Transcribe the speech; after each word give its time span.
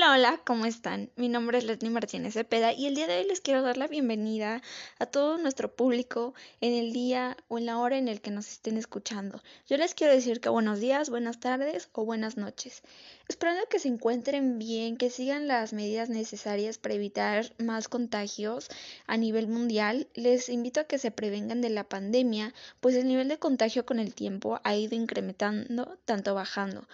Hola, 0.00 0.12
hola, 0.12 0.40
¿cómo 0.46 0.64
están? 0.64 1.10
Mi 1.16 1.28
nombre 1.28 1.58
es 1.58 1.64
Leslie 1.64 1.90
Martínez 1.90 2.32
Cepeda 2.32 2.72
y 2.72 2.86
el 2.86 2.94
día 2.94 3.06
de 3.06 3.18
hoy 3.18 3.28
les 3.28 3.42
quiero 3.42 3.60
dar 3.60 3.76
la 3.76 3.86
bienvenida 3.86 4.62
a 4.98 5.04
todo 5.04 5.36
nuestro 5.36 5.76
público 5.76 6.32
en 6.62 6.72
el 6.72 6.94
día 6.94 7.36
o 7.48 7.58
en 7.58 7.66
la 7.66 7.78
hora 7.78 7.98
en 7.98 8.08
el 8.08 8.22
que 8.22 8.30
nos 8.30 8.48
estén 8.48 8.78
escuchando. 8.78 9.42
Yo 9.68 9.76
les 9.76 9.92
quiero 9.92 10.14
decir 10.14 10.40
que 10.40 10.48
buenos 10.48 10.80
días, 10.80 11.10
buenas 11.10 11.38
tardes 11.38 11.90
o 11.92 12.06
buenas 12.06 12.38
noches. 12.38 12.80
Esperando 13.28 13.60
que 13.68 13.78
se 13.78 13.88
encuentren 13.88 14.58
bien, 14.58 14.96
que 14.96 15.10
sigan 15.10 15.46
las 15.46 15.74
medidas 15.74 16.08
necesarias 16.08 16.78
para 16.78 16.94
evitar 16.94 17.52
más 17.58 17.88
contagios 17.88 18.70
a 19.06 19.18
nivel 19.18 19.48
mundial, 19.48 20.08
les 20.14 20.48
invito 20.48 20.80
a 20.80 20.84
que 20.84 20.96
se 20.96 21.10
prevengan 21.10 21.60
de 21.60 21.68
la 21.68 21.84
pandemia, 21.84 22.54
pues 22.80 22.94
el 22.94 23.06
nivel 23.06 23.28
de 23.28 23.38
contagio 23.38 23.84
con 23.84 23.98
el 23.98 24.14
tiempo 24.14 24.60
ha 24.64 24.74
ido 24.74 24.96
incrementando, 24.96 25.98
tanto 26.06 26.34
bajando. 26.34 26.86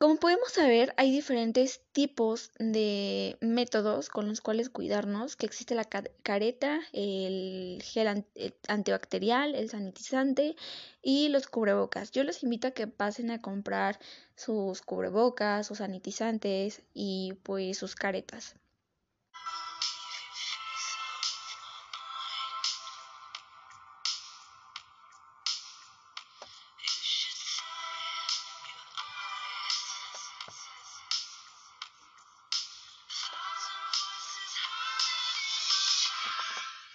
Como 0.00 0.16
podemos 0.16 0.52
saber, 0.52 0.94
hay 0.96 1.10
diferentes 1.10 1.82
tipos 1.92 2.52
de 2.58 3.36
métodos 3.42 4.08
con 4.08 4.28
los 4.28 4.40
cuales 4.40 4.70
cuidarnos, 4.70 5.36
que 5.36 5.44
existe 5.44 5.74
la 5.74 5.84
careta, 5.84 6.80
el 6.94 7.82
gel 7.84 8.24
antibacterial, 8.66 9.54
el 9.54 9.68
sanitizante 9.68 10.56
y 11.02 11.28
los 11.28 11.48
cubrebocas. 11.48 12.12
Yo 12.12 12.24
los 12.24 12.42
invito 12.42 12.68
a 12.68 12.70
que 12.70 12.86
pasen 12.86 13.30
a 13.30 13.42
comprar 13.42 13.98
sus 14.36 14.80
cubrebocas, 14.80 15.66
sus 15.66 15.78
sanitizantes 15.78 16.80
y 16.94 17.34
pues 17.42 17.76
sus 17.76 17.94
caretas. 17.94 18.54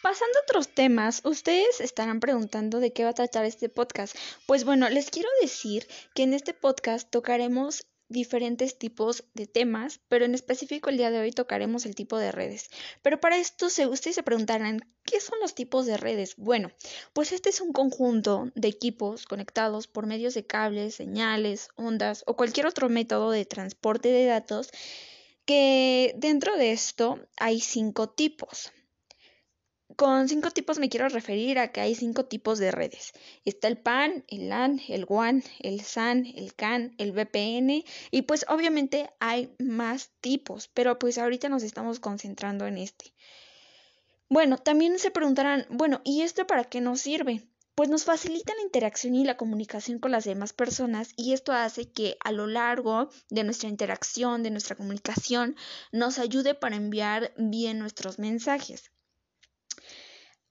Pasando 0.05 0.37
a 0.37 0.43
otros 0.43 0.67
temas, 0.67 1.21
ustedes 1.23 1.81
estarán 1.81 2.19
preguntando 2.19 2.79
de 2.79 2.93
qué 2.93 3.03
va 3.03 3.09
a 3.09 3.13
tratar 3.15 3.43
este 3.43 3.69
podcast. 3.69 4.15
Pues 4.45 4.63
bueno, 4.63 4.87
les 4.87 5.09
quiero 5.09 5.29
decir 5.41 5.87
que 6.13 6.21
en 6.21 6.35
este 6.35 6.53
podcast 6.53 7.09
tocaremos 7.09 7.87
diferentes 8.07 8.77
tipos 8.77 9.23
de 9.33 9.47
temas, 9.47 10.01
pero 10.07 10.25
en 10.25 10.35
específico 10.35 10.91
el 10.91 10.97
día 10.97 11.09
de 11.09 11.21
hoy 11.21 11.31
tocaremos 11.31 11.87
el 11.87 11.95
tipo 11.95 12.19
de 12.19 12.31
redes. 12.31 12.69
Pero 13.01 13.19
para 13.19 13.39
esto 13.39 13.71
se, 13.71 13.87
ustedes 13.87 14.15
se 14.15 14.21
preguntarán, 14.21 14.87
¿qué 15.05 15.19
son 15.19 15.39
los 15.41 15.55
tipos 15.55 15.87
de 15.87 15.97
redes? 15.97 16.35
Bueno, 16.37 16.71
pues 17.13 17.31
este 17.31 17.49
es 17.49 17.59
un 17.59 17.73
conjunto 17.73 18.51
de 18.53 18.67
equipos 18.67 19.25
conectados 19.25 19.87
por 19.87 20.05
medios 20.05 20.35
de 20.35 20.45
cables, 20.45 20.93
señales, 20.93 21.69
ondas 21.77 22.23
o 22.27 22.35
cualquier 22.35 22.67
otro 22.67 22.89
método 22.89 23.31
de 23.31 23.45
transporte 23.45 24.09
de 24.09 24.25
datos 24.27 24.69
que 25.45 26.13
dentro 26.15 26.57
de 26.57 26.73
esto 26.73 27.19
hay 27.37 27.59
cinco 27.59 28.07
tipos. 28.07 28.71
Con 29.95 30.27
cinco 30.27 30.51
tipos 30.51 30.77
me 30.77 30.89
quiero 30.89 31.07
referir 31.07 31.57
a 31.57 31.71
que 31.71 31.79
hay 31.79 31.95
cinco 31.95 32.25
tipos 32.25 32.59
de 32.59 32.71
redes. 32.71 33.13
Está 33.45 33.69
el 33.69 33.77
PAN, 33.77 34.25
el 34.27 34.49
LAN, 34.49 34.81
el 34.89 35.05
WAN, 35.07 35.41
el 35.59 35.79
SAN, 35.79 36.25
el 36.25 36.53
CAN, 36.53 36.93
el 36.97 37.13
VPN 37.13 37.85
y 38.11 38.21
pues 38.23 38.45
obviamente 38.49 39.09
hay 39.21 39.55
más 39.57 40.11
tipos, 40.19 40.67
pero 40.67 40.99
pues 40.99 41.17
ahorita 41.17 41.47
nos 41.47 41.63
estamos 41.63 42.01
concentrando 42.01 42.67
en 42.67 42.77
este. 42.77 43.13
Bueno, 44.27 44.57
también 44.57 44.99
se 44.99 45.11
preguntarán, 45.11 45.65
bueno, 45.69 46.01
¿y 46.03 46.23
esto 46.23 46.45
para 46.45 46.65
qué 46.65 46.81
nos 46.81 46.99
sirve? 46.99 47.47
Pues 47.75 47.87
nos 47.87 48.03
facilita 48.03 48.53
la 48.53 48.63
interacción 48.63 49.15
y 49.15 49.23
la 49.23 49.37
comunicación 49.37 49.99
con 49.99 50.11
las 50.11 50.25
demás 50.25 50.51
personas 50.51 51.13
y 51.15 51.31
esto 51.31 51.53
hace 51.53 51.89
que 51.89 52.17
a 52.21 52.33
lo 52.33 52.47
largo 52.47 53.09
de 53.29 53.45
nuestra 53.45 53.69
interacción, 53.69 54.43
de 54.43 54.51
nuestra 54.51 54.75
comunicación, 54.75 55.55
nos 55.93 56.19
ayude 56.19 56.53
para 56.53 56.75
enviar 56.75 57.33
bien 57.37 57.79
nuestros 57.79 58.19
mensajes. 58.19 58.91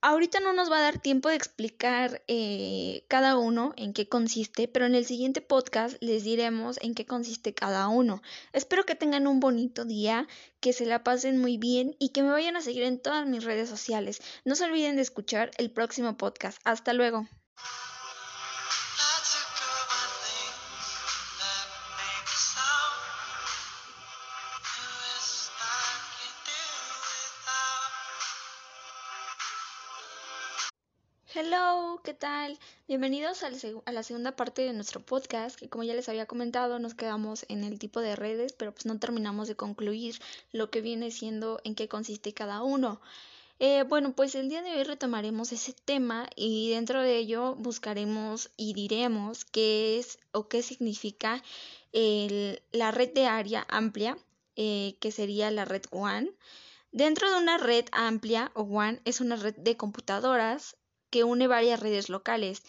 Ahorita 0.06 0.38
no 0.38 0.52
nos 0.52 0.70
va 0.70 0.76
a 0.76 0.82
dar 0.82 0.98
tiempo 0.98 1.30
de 1.30 1.36
explicar 1.36 2.22
eh, 2.28 3.06
cada 3.08 3.38
uno 3.38 3.72
en 3.78 3.94
qué 3.94 4.06
consiste, 4.06 4.68
pero 4.68 4.84
en 4.84 4.94
el 4.94 5.06
siguiente 5.06 5.40
podcast 5.40 5.96
les 6.02 6.24
diremos 6.24 6.78
en 6.82 6.94
qué 6.94 7.06
consiste 7.06 7.54
cada 7.54 7.88
uno. 7.88 8.20
Espero 8.52 8.84
que 8.84 8.96
tengan 8.96 9.26
un 9.26 9.40
bonito 9.40 9.86
día, 9.86 10.28
que 10.60 10.74
se 10.74 10.84
la 10.84 11.02
pasen 11.02 11.38
muy 11.38 11.56
bien 11.56 11.96
y 11.98 12.10
que 12.10 12.22
me 12.22 12.32
vayan 12.32 12.54
a 12.54 12.60
seguir 12.60 12.82
en 12.82 13.00
todas 13.00 13.26
mis 13.26 13.44
redes 13.44 13.70
sociales. 13.70 14.20
No 14.44 14.56
se 14.56 14.64
olviden 14.64 14.96
de 14.96 15.02
escuchar 15.02 15.52
el 15.56 15.70
próximo 15.70 16.18
podcast. 16.18 16.60
Hasta 16.66 16.92
luego. 16.92 17.26
Hello, 31.36 32.00
¿qué 32.04 32.14
tal? 32.14 32.60
Bienvenidos 32.86 33.42
a 33.42 33.50
la 33.90 34.02
segunda 34.04 34.36
parte 34.36 34.62
de 34.62 34.72
nuestro 34.72 35.04
podcast, 35.04 35.58
que 35.58 35.68
como 35.68 35.82
ya 35.82 35.92
les 35.92 36.08
había 36.08 36.26
comentado, 36.26 36.78
nos 36.78 36.94
quedamos 36.94 37.44
en 37.48 37.64
el 37.64 37.80
tipo 37.80 37.98
de 37.98 38.14
redes, 38.14 38.52
pero 38.52 38.70
pues 38.70 38.86
no 38.86 39.00
terminamos 39.00 39.48
de 39.48 39.56
concluir 39.56 40.20
lo 40.52 40.70
que 40.70 40.80
viene 40.80 41.10
siendo 41.10 41.60
en 41.64 41.74
qué 41.74 41.88
consiste 41.88 42.32
cada 42.32 42.62
uno. 42.62 43.00
Eh, 43.58 43.82
bueno, 43.82 44.12
pues 44.14 44.36
el 44.36 44.48
día 44.48 44.62
de 44.62 44.76
hoy 44.76 44.84
retomaremos 44.84 45.50
ese 45.50 45.72
tema 45.72 46.30
y 46.36 46.70
dentro 46.70 47.02
de 47.02 47.16
ello 47.16 47.56
buscaremos 47.56 48.52
y 48.56 48.72
diremos 48.72 49.44
qué 49.44 49.98
es 49.98 50.20
o 50.30 50.46
qué 50.46 50.62
significa 50.62 51.42
la 51.92 52.92
red 52.92 53.12
de 53.12 53.26
área 53.26 53.66
amplia, 53.68 54.16
eh, 54.54 54.94
que 55.00 55.10
sería 55.10 55.50
la 55.50 55.64
red 55.64 55.82
WAN. 55.90 56.30
Dentro 56.92 57.28
de 57.28 57.38
una 57.38 57.58
red 57.58 57.86
amplia 57.90 58.52
o 58.54 58.62
WAN 58.62 59.00
es 59.04 59.20
una 59.20 59.34
red 59.34 59.56
de 59.56 59.76
computadoras 59.76 60.76
que 61.14 61.22
une 61.22 61.46
varias 61.46 61.78
redes 61.78 62.08
locales. 62.08 62.64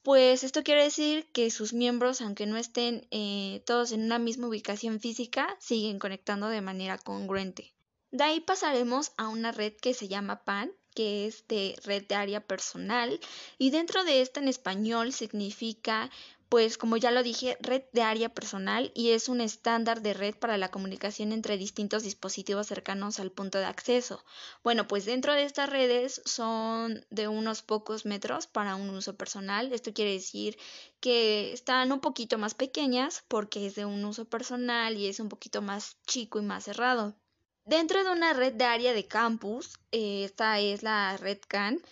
Pues 0.00 0.42
esto 0.42 0.62
quiere 0.62 0.84
decir 0.84 1.30
que 1.32 1.50
sus 1.50 1.74
miembros, 1.74 2.22
aunque 2.22 2.46
no 2.46 2.56
estén 2.56 3.06
eh, 3.10 3.62
todos 3.66 3.92
en 3.92 4.02
una 4.04 4.18
misma 4.18 4.48
ubicación 4.48 5.00
física, 5.00 5.54
siguen 5.60 5.98
conectando 5.98 6.48
de 6.48 6.62
manera 6.62 6.96
congruente. 6.96 7.74
De 8.10 8.24
ahí 8.24 8.40
pasaremos 8.40 9.12
a 9.18 9.28
una 9.28 9.52
red 9.52 9.74
que 9.74 9.92
se 9.92 10.08
llama 10.08 10.44
PAN, 10.44 10.72
que 10.94 11.26
es 11.26 11.46
de 11.46 11.76
red 11.84 12.06
de 12.06 12.14
área 12.14 12.40
personal, 12.40 13.20
y 13.58 13.68
dentro 13.68 14.02
de 14.04 14.22
esta 14.22 14.40
en 14.40 14.48
español 14.48 15.12
significa 15.12 16.10
pues 16.54 16.78
como 16.78 16.96
ya 16.96 17.10
lo 17.10 17.24
dije, 17.24 17.58
red 17.58 17.82
de 17.90 18.02
área 18.02 18.28
personal 18.28 18.92
y 18.94 19.10
es 19.10 19.28
un 19.28 19.40
estándar 19.40 20.02
de 20.02 20.14
red 20.14 20.36
para 20.36 20.56
la 20.56 20.70
comunicación 20.70 21.32
entre 21.32 21.56
distintos 21.56 22.04
dispositivos 22.04 22.68
cercanos 22.68 23.18
al 23.18 23.32
punto 23.32 23.58
de 23.58 23.64
acceso. 23.64 24.24
Bueno, 24.62 24.86
pues 24.86 25.04
dentro 25.04 25.32
de 25.32 25.42
estas 25.42 25.68
redes 25.68 26.22
son 26.24 27.04
de 27.10 27.26
unos 27.26 27.62
pocos 27.62 28.06
metros 28.06 28.46
para 28.46 28.76
un 28.76 28.88
uso 28.90 29.16
personal. 29.16 29.72
Esto 29.72 29.92
quiere 29.92 30.12
decir 30.12 30.56
que 31.00 31.52
están 31.52 31.90
un 31.90 31.98
poquito 31.98 32.38
más 32.38 32.54
pequeñas 32.54 33.24
porque 33.26 33.66
es 33.66 33.74
de 33.74 33.84
un 33.84 34.04
uso 34.04 34.24
personal 34.24 34.96
y 34.96 35.08
es 35.08 35.18
un 35.18 35.28
poquito 35.28 35.60
más 35.60 35.96
chico 36.06 36.38
y 36.38 36.42
más 36.42 36.62
cerrado. 36.62 37.16
Dentro 37.64 38.04
de 38.04 38.12
una 38.12 38.32
red 38.32 38.52
de 38.52 38.64
área 38.64 38.92
de 38.92 39.08
campus, 39.08 39.80
eh, 39.90 40.22
esta 40.22 40.60
es 40.60 40.84
la 40.84 41.16
red 41.16 41.38
CAN, 41.48 41.82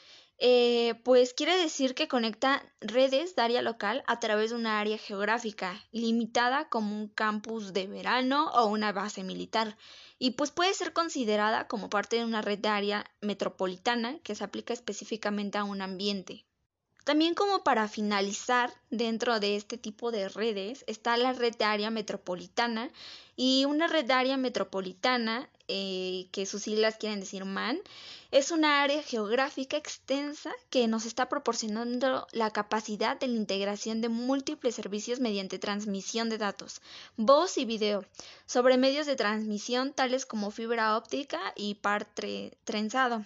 eh, 0.44 0.96
pues 1.04 1.34
quiere 1.34 1.56
decir 1.56 1.94
que 1.94 2.08
conecta 2.08 2.64
redes 2.80 3.36
de 3.36 3.42
área 3.42 3.62
local 3.62 4.02
a 4.08 4.18
través 4.18 4.50
de 4.50 4.56
una 4.56 4.80
área 4.80 4.98
geográfica 4.98 5.80
limitada 5.92 6.68
como 6.68 6.96
un 6.96 7.06
campus 7.06 7.72
de 7.72 7.86
verano 7.86 8.50
o 8.50 8.66
una 8.66 8.90
base 8.90 9.22
militar 9.22 9.76
y 10.18 10.32
pues 10.32 10.50
puede 10.50 10.74
ser 10.74 10.92
considerada 10.92 11.68
como 11.68 11.88
parte 11.88 12.16
de 12.16 12.24
una 12.24 12.42
red 12.42 12.58
de 12.58 12.70
área 12.70 13.04
metropolitana 13.20 14.18
que 14.24 14.34
se 14.34 14.42
aplica 14.42 14.72
específicamente 14.72 15.58
a 15.58 15.64
un 15.64 15.80
ambiente. 15.80 16.44
También 17.04 17.34
como 17.34 17.62
para 17.62 17.86
finalizar, 17.86 18.72
dentro 18.90 19.38
de 19.38 19.54
este 19.54 19.78
tipo 19.78 20.10
de 20.10 20.28
redes 20.28 20.84
está 20.88 21.16
la 21.16 21.32
red 21.32 21.56
de 21.56 21.64
área 21.64 21.90
metropolitana 21.90 22.90
y 23.36 23.64
una 23.64 23.86
red 23.86 24.06
de 24.06 24.12
área 24.12 24.36
metropolitana, 24.36 25.48
eh, 25.74 26.28
que 26.32 26.44
sus 26.44 26.64
siglas 26.64 26.96
quieren 26.98 27.20
decir 27.20 27.46
MAN, 27.46 27.78
es 28.30 28.50
una 28.50 28.82
área 28.82 29.02
geográfica 29.02 29.78
extensa 29.78 30.52
que 30.68 30.86
nos 30.86 31.06
está 31.06 31.30
proporcionando 31.30 32.26
la 32.32 32.50
capacidad 32.50 33.18
de 33.18 33.28
la 33.28 33.36
integración 33.36 34.02
de 34.02 34.10
múltiples 34.10 34.74
servicios 34.74 35.18
mediante 35.18 35.58
transmisión 35.58 36.28
de 36.28 36.36
datos, 36.36 36.82
voz 37.16 37.56
y 37.56 37.64
video, 37.64 38.04
sobre 38.44 38.76
medios 38.76 39.06
de 39.06 39.16
transmisión 39.16 39.94
tales 39.94 40.26
como 40.26 40.50
fibra 40.50 40.94
óptica 40.94 41.40
y 41.56 41.76
par 41.76 42.06
trenzado. 42.64 43.24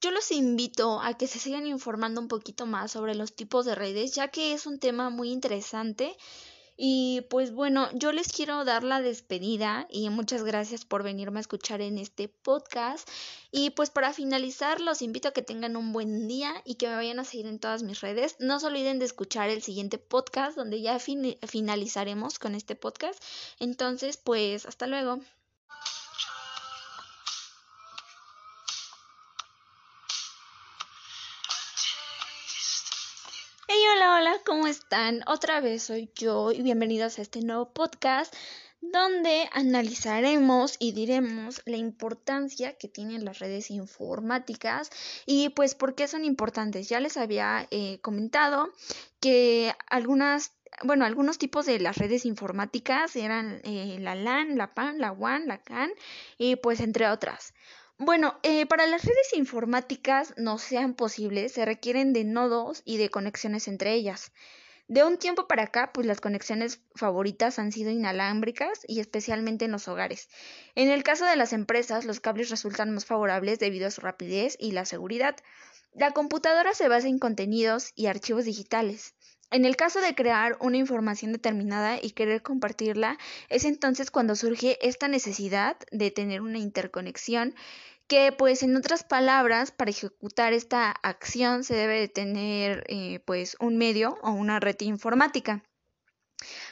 Yo 0.00 0.10
los 0.10 0.30
invito 0.30 1.02
a 1.02 1.18
que 1.18 1.26
se 1.26 1.38
sigan 1.38 1.66
informando 1.66 2.22
un 2.22 2.28
poquito 2.28 2.64
más 2.64 2.92
sobre 2.92 3.14
los 3.14 3.34
tipos 3.34 3.66
de 3.66 3.74
redes, 3.74 4.14
ya 4.14 4.28
que 4.28 4.54
es 4.54 4.64
un 4.66 4.78
tema 4.78 5.10
muy 5.10 5.30
interesante 5.30 6.16
y 6.80 7.22
pues 7.28 7.52
bueno, 7.52 7.88
yo 7.92 8.12
les 8.12 8.28
quiero 8.28 8.64
dar 8.64 8.84
la 8.84 9.02
despedida 9.02 9.88
y 9.90 10.08
muchas 10.10 10.44
gracias 10.44 10.84
por 10.84 11.02
venirme 11.02 11.38
a 11.38 11.40
escuchar 11.40 11.80
en 11.80 11.98
este 11.98 12.28
podcast. 12.28 13.08
Y 13.50 13.70
pues 13.70 13.90
para 13.90 14.12
finalizar, 14.12 14.80
los 14.80 15.02
invito 15.02 15.26
a 15.26 15.32
que 15.32 15.42
tengan 15.42 15.76
un 15.76 15.92
buen 15.92 16.28
día 16.28 16.54
y 16.64 16.76
que 16.76 16.86
me 16.86 16.94
vayan 16.94 17.18
a 17.18 17.24
seguir 17.24 17.46
en 17.46 17.58
todas 17.58 17.82
mis 17.82 18.00
redes. 18.00 18.36
No 18.38 18.60
se 18.60 18.66
olviden 18.66 19.00
de 19.00 19.06
escuchar 19.06 19.50
el 19.50 19.60
siguiente 19.60 19.98
podcast 19.98 20.56
donde 20.56 20.80
ya 20.80 21.00
finalizaremos 21.00 22.38
con 22.38 22.54
este 22.54 22.76
podcast. 22.76 23.20
Entonces, 23.58 24.16
pues 24.16 24.64
hasta 24.64 24.86
luego. 24.86 25.18
Hola, 33.98 34.14
hola, 34.14 34.36
¿cómo 34.46 34.68
están? 34.68 35.24
Otra 35.26 35.60
vez 35.60 35.82
soy 35.82 36.08
yo 36.14 36.52
y 36.52 36.62
bienvenidos 36.62 37.18
a 37.18 37.22
este 37.22 37.40
nuevo 37.42 37.72
podcast 37.72 38.32
donde 38.80 39.48
analizaremos 39.52 40.76
y 40.78 40.92
diremos 40.92 41.62
la 41.64 41.78
importancia 41.78 42.74
que 42.74 42.86
tienen 42.86 43.24
las 43.24 43.40
redes 43.40 43.72
informáticas 43.72 44.90
y 45.26 45.48
pues 45.48 45.74
por 45.74 45.96
qué 45.96 46.06
son 46.06 46.24
importantes. 46.24 46.88
Ya 46.88 47.00
les 47.00 47.16
había 47.16 47.66
eh, 47.72 47.98
comentado 48.00 48.68
que 49.18 49.74
algunas 49.88 50.52
bueno, 50.84 51.04
algunos 51.04 51.38
tipos 51.38 51.66
de 51.66 51.80
las 51.80 51.96
redes 51.96 52.24
informáticas 52.24 53.16
eran 53.16 53.60
eh, 53.64 53.96
la 53.98 54.14
LAN, 54.14 54.56
la 54.56 54.74
PAN, 54.74 55.00
la 55.00 55.10
WAN, 55.10 55.48
la 55.48 55.58
CAN 55.58 55.90
y 56.36 56.54
pues 56.54 56.78
entre 56.78 57.08
otras. 57.08 57.52
Bueno, 58.00 58.38
eh, 58.44 58.64
para 58.66 58.86
las 58.86 59.04
redes 59.04 59.32
informáticas 59.34 60.32
no 60.36 60.58
sean 60.58 60.94
posibles, 60.94 61.50
se 61.52 61.64
requieren 61.64 62.12
de 62.12 62.22
nodos 62.22 62.82
y 62.84 62.96
de 62.96 63.10
conexiones 63.10 63.66
entre 63.66 63.92
ellas. 63.92 64.30
De 64.86 65.02
un 65.02 65.18
tiempo 65.18 65.48
para 65.48 65.64
acá, 65.64 65.90
pues 65.92 66.06
las 66.06 66.20
conexiones 66.20 66.80
favoritas 66.94 67.58
han 67.58 67.72
sido 67.72 67.90
inalámbricas 67.90 68.82
y 68.86 69.00
especialmente 69.00 69.64
en 69.64 69.72
los 69.72 69.88
hogares. 69.88 70.28
En 70.76 70.88
el 70.90 71.02
caso 71.02 71.24
de 71.26 71.34
las 71.34 71.52
empresas, 71.52 72.04
los 72.04 72.20
cables 72.20 72.50
resultan 72.50 72.94
más 72.94 73.04
favorables 73.04 73.58
debido 73.58 73.88
a 73.88 73.90
su 73.90 74.00
rapidez 74.00 74.56
y 74.60 74.70
la 74.70 74.84
seguridad. 74.84 75.34
La 75.92 76.12
computadora 76.12 76.74
se 76.74 76.88
basa 76.88 77.08
en 77.08 77.18
contenidos 77.18 77.90
y 77.96 78.06
archivos 78.06 78.44
digitales. 78.44 79.14
En 79.50 79.64
el 79.64 79.76
caso 79.76 80.00
de 80.00 80.14
crear 80.14 80.58
una 80.60 80.76
información 80.76 81.32
determinada 81.32 81.98
y 82.02 82.10
querer 82.10 82.42
compartirla, 82.42 83.18
es 83.48 83.64
entonces 83.64 84.10
cuando 84.10 84.36
surge 84.36 84.78
esta 84.86 85.08
necesidad 85.08 85.76
de 85.90 86.10
tener 86.10 86.42
una 86.42 86.58
interconexión 86.58 87.54
que 88.08 88.32
pues 88.32 88.62
en 88.62 88.76
otras 88.76 89.04
palabras 89.04 89.70
para 89.70 89.90
ejecutar 89.90 90.52
esta 90.52 90.90
acción 90.90 91.64
se 91.64 91.74
debe 91.74 92.00
de 92.00 92.08
tener 92.08 92.84
eh, 92.88 93.20
pues 93.24 93.56
un 93.60 93.76
medio 93.76 94.18
o 94.22 94.30
una 94.32 94.60
red 94.60 94.76
informática. 94.80 95.62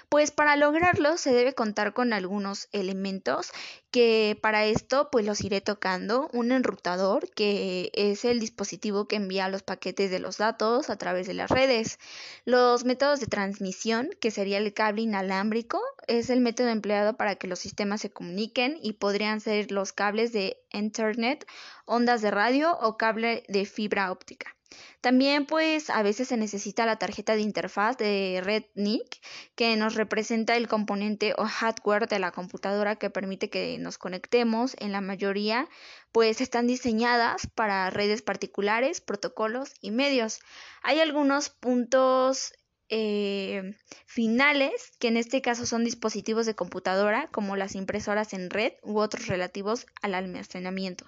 Pues 0.08 0.31
para 0.31 0.55
lograrlo 0.55 1.17
se 1.17 1.32
debe 1.32 1.53
contar 1.55 1.93
con 1.93 2.12
algunos 2.12 2.69
elementos 2.70 3.50
que 3.91 4.38
para 4.41 4.64
esto 4.64 5.08
pues 5.11 5.26
los 5.26 5.41
iré 5.41 5.61
tocando. 5.61 6.29
Un 6.32 6.53
enrutador 6.53 7.29
que 7.32 7.91
es 7.93 8.25
el 8.25 8.38
dispositivo 8.38 9.08
que 9.08 9.17
envía 9.17 9.49
los 9.49 9.64
paquetes 9.64 10.12
de 10.12 10.20
los 10.20 10.38
datos 10.38 10.91
a 10.91 10.97
través 10.97 11.26
de 11.26 11.35
las 11.35 11.50
redes. 11.50 11.99
Los 12.44 12.85
métodos 12.85 13.19
de 13.19 13.26
transmisión 13.26 14.11
que 14.20 14.31
sería 14.31 14.58
el 14.58 14.73
cable 14.73 15.03
inalámbrico 15.03 15.82
es 16.06 16.31
el 16.31 16.41
método 16.41 16.69
empleado 16.69 17.17
para 17.17 17.35
que 17.35 17.49
los 17.49 17.59
sistemas 17.59 18.00
se 18.00 18.11
comuniquen 18.11 18.79
y 18.81 18.93
podrían 18.94 19.41
ser 19.41 19.73
los 19.73 19.93
cables 19.93 20.32
de 20.32 20.62
Internet, 20.73 21.47
ondas 21.85 22.23
de 22.23 22.31
radio 22.31 22.79
o 22.81 22.97
cable 22.97 23.43
de 23.49 23.67
fibra 23.67 24.12
óptica. 24.12 24.56
También 25.01 25.47
pues 25.47 25.91
a 25.91 26.03
veces 26.03 26.29
se 26.29 26.37
necesita 26.37 26.87
la 26.87 26.99
tarjeta 26.99 27.35
de 27.35 27.43
interfaz 27.43 27.97
de 27.97 28.41
Red 28.43 28.65
NIC 28.75 29.21
que 29.55 29.77
nos 29.77 29.95
representa 29.95 30.57
el 30.57 30.69
componente 30.69 31.35
o 31.39 31.45
hardware 31.45 32.09
de 32.09 32.19
la 32.19 32.33
computadora 32.33 32.97
que 32.97 33.11
permite 33.11 33.49
que 33.51 33.79
nos 33.79 33.99
conectemos. 33.99 34.75
En 34.79 34.93
la 34.93 35.01
mayoría 35.01 35.69
pues 36.13 36.41
están 36.41 36.67
diseñadas 36.67 37.47
para 37.55 37.91
redes 37.91 38.23
particulares, 38.23 39.01
protocolos 39.01 39.75
y 39.81 39.91
medios. 39.91 40.41
Hay 40.83 41.01
algunos 41.01 41.51
puntos 41.51 42.53
eh, 42.89 43.75
finales, 44.07 44.93
que 45.01 45.09
en 45.09 45.17
este 45.17 45.43
caso 45.43 45.67
son 45.67 45.85
dispositivos 45.85 46.47
de 46.47 46.55
computadora 46.55 47.29
como 47.33 47.57
las 47.57 47.75
impresoras 47.75 48.33
en 48.33 48.49
red 48.51 48.75
u 48.83 48.99
otros 48.99 49.27
relativos 49.27 49.87
al 50.03 50.15
almacenamiento. 50.15 51.07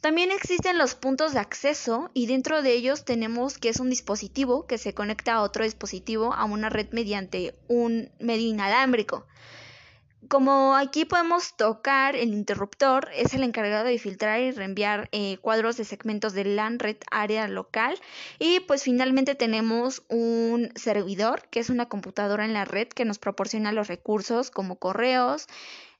También 0.00 0.30
existen 0.30 0.78
los 0.78 0.94
puntos 0.94 1.32
de 1.32 1.40
acceso 1.40 2.10
y 2.14 2.26
dentro 2.26 2.62
de 2.62 2.72
ellos 2.72 3.04
tenemos 3.04 3.58
que 3.58 3.70
es 3.70 3.80
un 3.80 3.90
dispositivo 3.90 4.66
que 4.66 4.78
se 4.78 4.94
conecta 4.94 5.34
a 5.34 5.42
otro 5.42 5.64
dispositivo 5.64 6.32
a 6.32 6.44
una 6.44 6.68
red 6.68 6.88
mediante 6.92 7.54
un 7.66 8.10
medio 8.20 8.48
inalámbrico. 8.48 9.26
Como 10.28 10.74
aquí 10.74 11.04
podemos 11.04 11.56
tocar 11.56 12.16
el 12.16 12.34
interruptor, 12.34 13.08
es 13.14 13.32
el 13.34 13.44
encargado 13.44 13.84
de 13.84 13.98
filtrar 13.98 14.40
y 14.40 14.50
reenviar 14.50 15.08
eh, 15.12 15.38
cuadros 15.38 15.76
de 15.76 15.84
segmentos 15.84 16.32
de 16.32 16.44
LAN 16.44 16.80
red 16.80 16.96
área 17.12 17.46
local. 17.46 17.96
Y 18.40 18.60
pues 18.60 18.82
finalmente 18.82 19.36
tenemos 19.36 20.02
un 20.08 20.72
servidor, 20.74 21.48
que 21.50 21.60
es 21.60 21.70
una 21.70 21.86
computadora 21.86 22.44
en 22.44 22.54
la 22.54 22.64
red 22.64 22.88
que 22.88 23.04
nos 23.04 23.18
proporciona 23.18 23.70
los 23.70 23.86
recursos 23.86 24.50
como 24.50 24.76
correos 24.76 25.46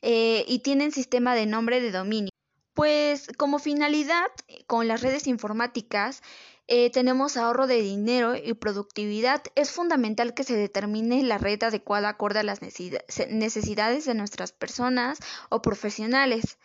eh, 0.03 0.45
y 0.49 0.59
tienen 0.59 0.91
sistema 0.91 1.37
de 1.37 1.47
nombre 1.47 1.81
de 1.81 1.93
dominio. 1.93 2.36
Pues 2.77 3.29
como 3.39 3.59
finalidad 3.59 4.27
con 4.67 4.87
las 4.87 5.01
redes 5.01 5.27
informáticas 5.27 6.23
eh, 6.69 6.91
tenemos 6.91 7.39
ahorro 7.39 7.67
de 7.67 7.81
dinero 7.81 8.37
y 8.37 8.53
productividad. 8.53 9.43
Es 9.55 9.71
fundamental 9.71 10.35
que 10.35 10.45
se 10.45 10.59
determine 10.59 11.23
la 11.23 11.39
red 11.39 11.63
adecuada 11.63 12.11
acorde 12.11 12.41
a 12.41 12.43
las 12.43 12.61
necesidades 12.61 14.05
de 14.05 14.15
nuestras 14.15 14.53
personas 14.53 15.21
o 15.49 15.63
profesionales. 15.63 16.59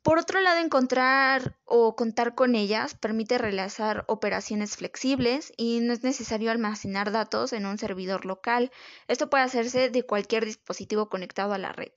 Por 0.00 0.18
otro 0.18 0.40
lado, 0.40 0.58
encontrar 0.58 1.54
o 1.66 1.96
contar 1.96 2.34
con 2.34 2.54
ellas 2.54 2.94
permite 2.94 3.36
realizar 3.36 4.06
operaciones 4.08 4.78
flexibles 4.78 5.52
y 5.58 5.80
no 5.80 5.92
es 5.92 6.02
necesario 6.02 6.50
almacenar 6.50 7.12
datos 7.12 7.52
en 7.52 7.66
un 7.66 7.76
servidor 7.76 8.24
local. 8.24 8.72
Esto 9.06 9.28
puede 9.28 9.44
hacerse 9.44 9.90
de 9.90 10.02
cualquier 10.02 10.46
dispositivo 10.46 11.10
conectado 11.10 11.52
a 11.52 11.58
la 11.58 11.72
red. 11.72 11.92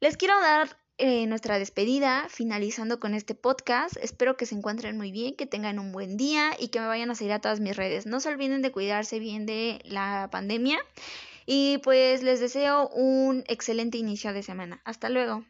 Les 0.00 0.18
quiero 0.18 0.38
dar 0.38 0.83
eh, 0.98 1.26
nuestra 1.26 1.58
despedida, 1.58 2.26
finalizando 2.28 3.00
con 3.00 3.14
este 3.14 3.34
podcast. 3.34 3.96
Espero 3.96 4.36
que 4.36 4.46
se 4.46 4.54
encuentren 4.54 4.96
muy 4.96 5.10
bien, 5.10 5.34
que 5.34 5.46
tengan 5.46 5.78
un 5.78 5.92
buen 5.92 6.16
día 6.16 6.52
y 6.58 6.68
que 6.68 6.80
me 6.80 6.86
vayan 6.86 7.10
a 7.10 7.14
seguir 7.14 7.32
a 7.32 7.40
todas 7.40 7.60
mis 7.60 7.76
redes. 7.76 8.06
No 8.06 8.20
se 8.20 8.28
olviden 8.28 8.62
de 8.62 8.72
cuidarse 8.72 9.18
bien 9.18 9.46
de 9.46 9.80
la 9.84 10.28
pandemia 10.30 10.78
y 11.46 11.78
pues 11.78 12.22
les 12.22 12.40
deseo 12.40 12.88
un 12.88 13.44
excelente 13.48 13.98
inicio 13.98 14.32
de 14.32 14.42
semana. 14.42 14.80
Hasta 14.84 15.08
luego. 15.08 15.44